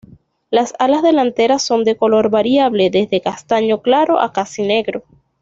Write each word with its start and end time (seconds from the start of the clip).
Las 0.49 0.73
alas 0.79 1.03
delanteras 1.03 1.61
son 1.63 1.83
de 1.83 1.95
color 1.95 2.31
variable, 2.31 2.89
desde 2.89 3.21
castaño 3.21 3.83
claro 3.83 4.19
a 4.19 4.33
casi 4.33 4.63
negro. 4.63 5.03